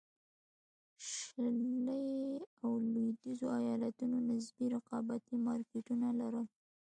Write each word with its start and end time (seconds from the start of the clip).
شلي 1.07 2.07
او 2.63 2.71
لوېدیځو 2.91 3.47
ایالتونو 3.59 4.17
نسبي 4.29 4.65
رقابتي 4.75 5.35
مارکېټونه 5.47 6.07
لرل. 6.19 6.45